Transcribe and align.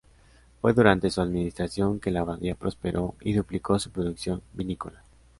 Fue 0.61 0.73
durante 0.73 1.11
su 1.11 1.21
administración 1.21 1.99
que 1.99 2.09
la 2.09 2.21
abadía 2.21 2.55
prosperó 2.55 3.13
y 3.21 3.33
duplicó 3.33 3.77
su 3.77 3.91
producción 3.91 4.41
vinícola. 4.51 5.03